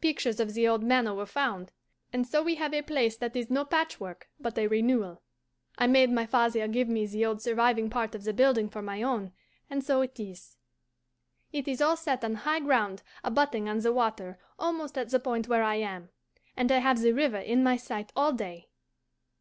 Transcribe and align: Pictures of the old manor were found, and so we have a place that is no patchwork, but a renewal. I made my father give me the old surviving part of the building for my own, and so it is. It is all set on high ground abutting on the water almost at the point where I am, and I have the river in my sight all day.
Pictures 0.00 0.40
of 0.40 0.54
the 0.54 0.66
old 0.66 0.82
manor 0.82 1.14
were 1.14 1.24
found, 1.24 1.70
and 2.12 2.26
so 2.26 2.42
we 2.42 2.56
have 2.56 2.74
a 2.74 2.82
place 2.82 3.16
that 3.16 3.36
is 3.36 3.48
no 3.48 3.64
patchwork, 3.64 4.28
but 4.40 4.58
a 4.58 4.66
renewal. 4.66 5.22
I 5.78 5.86
made 5.86 6.10
my 6.10 6.26
father 6.26 6.66
give 6.66 6.88
me 6.88 7.06
the 7.06 7.24
old 7.24 7.40
surviving 7.40 7.88
part 7.88 8.16
of 8.16 8.24
the 8.24 8.32
building 8.32 8.68
for 8.68 8.82
my 8.82 9.00
own, 9.00 9.30
and 9.70 9.84
so 9.84 10.00
it 10.00 10.18
is. 10.18 10.56
It 11.52 11.68
is 11.68 11.80
all 11.80 11.96
set 11.96 12.24
on 12.24 12.34
high 12.34 12.58
ground 12.58 13.04
abutting 13.22 13.68
on 13.68 13.78
the 13.78 13.92
water 13.92 14.40
almost 14.58 14.98
at 14.98 15.10
the 15.10 15.20
point 15.20 15.46
where 15.46 15.62
I 15.62 15.76
am, 15.76 16.08
and 16.56 16.72
I 16.72 16.78
have 16.78 17.00
the 17.00 17.12
river 17.12 17.38
in 17.38 17.62
my 17.62 17.76
sight 17.76 18.10
all 18.16 18.32
day. 18.32 18.70